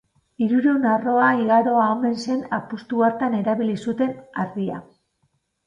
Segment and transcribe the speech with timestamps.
[0.43, 4.85] Hirurehun arroa igaroa omen zen apustu hartan erabili zuten harria.